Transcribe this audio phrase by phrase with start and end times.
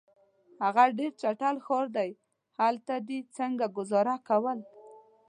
[0.63, 2.11] هغه ډېر چټل ښار دی،
[2.59, 4.59] هلته دي څنګه ګذاره کول؟